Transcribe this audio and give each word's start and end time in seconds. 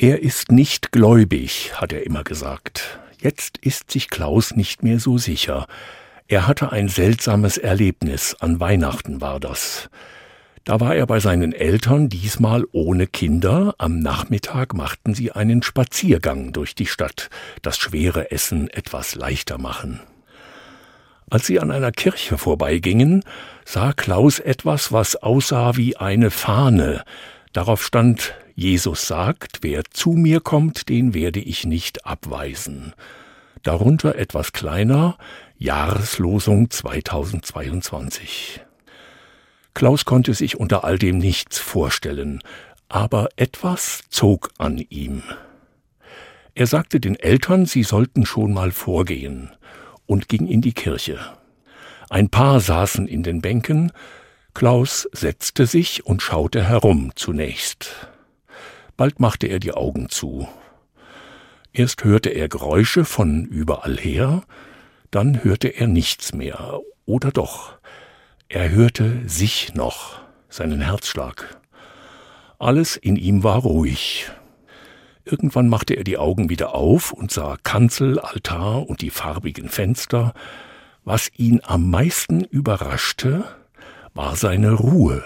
Er 0.00 0.22
ist 0.22 0.52
nicht 0.52 0.92
gläubig, 0.92 1.72
hat 1.74 1.92
er 1.92 2.06
immer 2.06 2.22
gesagt. 2.22 3.00
Jetzt 3.20 3.58
ist 3.58 3.90
sich 3.90 4.10
Klaus 4.10 4.54
nicht 4.54 4.84
mehr 4.84 5.00
so 5.00 5.18
sicher. 5.18 5.66
Er 6.28 6.46
hatte 6.46 6.70
ein 6.70 6.86
seltsames 6.86 7.58
Erlebnis, 7.58 8.36
an 8.38 8.60
Weihnachten 8.60 9.20
war 9.20 9.40
das. 9.40 9.90
Da 10.62 10.78
war 10.78 10.94
er 10.94 11.04
bei 11.08 11.18
seinen 11.18 11.52
Eltern, 11.52 12.08
diesmal 12.08 12.64
ohne 12.70 13.08
Kinder. 13.08 13.74
Am 13.78 13.98
Nachmittag 13.98 14.72
machten 14.72 15.14
sie 15.14 15.32
einen 15.32 15.64
Spaziergang 15.64 16.52
durch 16.52 16.76
die 16.76 16.86
Stadt, 16.86 17.28
das 17.62 17.76
schwere 17.76 18.30
Essen 18.30 18.70
etwas 18.70 19.16
leichter 19.16 19.58
machen. 19.58 19.98
Als 21.28 21.46
sie 21.46 21.58
an 21.58 21.72
einer 21.72 21.90
Kirche 21.90 22.38
vorbeigingen, 22.38 23.24
sah 23.64 23.92
Klaus 23.92 24.38
etwas, 24.38 24.92
was 24.92 25.16
aussah 25.16 25.76
wie 25.76 25.96
eine 25.96 26.30
Fahne. 26.30 27.02
Darauf 27.52 27.84
stand 27.84 28.34
Jesus 28.60 29.06
sagt, 29.06 29.58
wer 29.60 29.84
zu 29.84 30.10
mir 30.10 30.40
kommt, 30.40 30.88
den 30.88 31.14
werde 31.14 31.38
ich 31.38 31.64
nicht 31.64 32.04
abweisen. 32.04 32.92
Darunter 33.62 34.16
etwas 34.16 34.50
kleiner, 34.50 35.16
Jahreslosung 35.58 36.68
2022. 36.68 38.60
Klaus 39.74 40.04
konnte 40.04 40.34
sich 40.34 40.58
unter 40.58 40.82
all 40.82 40.98
dem 40.98 41.18
nichts 41.18 41.60
vorstellen, 41.60 42.42
aber 42.88 43.28
etwas 43.36 44.00
zog 44.08 44.50
an 44.58 44.84
ihm. 44.88 45.22
Er 46.56 46.66
sagte 46.66 46.98
den 46.98 47.14
Eltern, 47.14 47.64
sie 47.64 47.84
sollten 47.84 48.26
schon 48.26 48.52
mal 48.52 48.72
vorgehen, 48.72 49.52
und 50.04 50.28
ging 50.28 50.48
in 50.48 50.62
die 50.62 50.74
Kirche. 50.74 51.20
Ein 52.10 52.28
Paar 52.28 52.58
saßen 52.58 53.06
in 53.06 53.22
den 53.22 53.40
Bänken, 53.40 53.92
Klaus 54.52 55.08
setzte 55.12 55.66
sich 55.66 56.06
und 56.06 56.22
schaute 56.22 56.64
herum 56.64 57.12
zunächst. 57.14 58.08
Bald 58.98 59.20
machte 59.20 59.46
er 59.46 59.60
die 59.60 59.72
Augen 59.72 60.08
zu. 60.08 60.48
Erst 61.72 62.02
hörte 62.02 62.30
er 62.30 62.48
Geräusche 62.48 63.04
von 63.04 63.44
überall 63.44 63.96
her, 63.96 64.42
dann 65.12 65.44
hörte 65.44 65.68
er 65.68 65.86
nichts 65.86 66.34
mehr, 66.34 66.80
oder 67.06 67.30
doch. 67.30 67.78
Er 68.48 68.70
hörte 68.70 69.22
sich 69.28 69.72
noch, 69.72 70.20
seinen 70.48 70.80
Herzschlag. 70.80 71.60
Alles 72.58 72.96
in 72.96 73.14
ihm 73.14 73.44
war 73.44 73.58
ruhig. 73.58 74.32
Irgendwann 75.24 75.68
machte 75.68 75.94
er 75.94 76.02
die 76.02 76.18
Augen 76.18 76.50
wieder 76.50 76.74
auf 76.74 77.12
und 77.12 77.30
sah 77.30 77.56
Kanzel, 77.62 78.18
Altar 78.18 78.88
und 78.88 79.00
die 79.00 79.10
farbigen 79.10 79.68
Fenster. 79.68 80.34
Was 81.04 81.30
ihn 81.36 81.60
am 81.62 81.88
meisten 81.88 82.42
überraschte, 82.42 83.44
war 84.12 84.34
seine 84.34 84.72
Ruhe. 84.72 85.22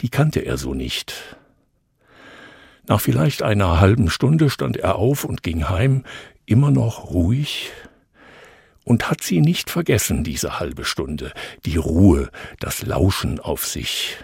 Die 0.00 0.08
kannte 0.08 0.40
er 0.40 0.56
so 0.56 0.74
nicht. 0.74 1.35
Nach 2.88 3.00
vielleicht 3.00 3.42
einer 3.42 3.80
halben 3.80 4.10
Stunde 4.10 4.48
stand 4.48 4.76
er 4.76 4.96
auf 4.96 5.24
und 5.24 5.42
ging 5.42 5.68
heim, 5.68 6.04
immer 6.44 6.70
noch 6.70 7.10
ruhig, 7.10 7.72
und 8.84 9.10
hat 9.10 9.22
sie 9.22 9.40
nicht 9.40 9.68
vergessen, 9.68 10.22
diese 10.22 10.60
halbe 10.60 10.84
Stunde, 10.84 11.32
die 11.64 11.76
Ruhe, 11.76 12.30
das 12.60 12.86
Lauschen 12.86 13.40
auf 13.40 13.66
sich. 13.66 14.16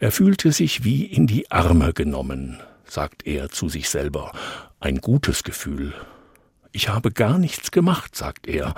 Er 0.00 0.10
fühlte 0.10 0.50
sich 0.50 0.82
wie 0.82 1.04
in 1.04 1.28
die 1.28 1.50
Arme 1.50 1.92
genommen, 1.92 2.60
sagt 2.84 3.26
er 3.26 3.48
zu 3.50 3.68
sich 3.68 3.88
selber, 3.88 4.32
ein 4.80 5.00
gutes 5.00 5.44
Gefühl. 5.44 5.94
Ich 6.72 6.88
habe 6.88 7.12
gar 7.12 7.38
nichts 7.38 7.70
gemacht, 7.70 8.16
sagt 8.16 8.48
er, 8.48 8.74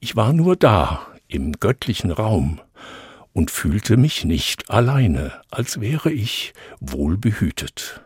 ich 0.00 0.14
war 0.14 0.34
nur 0.34 0.56
da, 0.56 1.06
im 1.26 1.52
göttlichen 1.52 2.10
Raum, 2.10 2.60
und 3.36 3.50
fühlte 3.50 3.98
mich 3.98 4.24
nicht 4.24 4.70
alleine, 4.70 5.42
als 5.50 5.78
wäre 5.78 6.10
ich 6.10 6.54
wohlbehütet. 6.80 8.00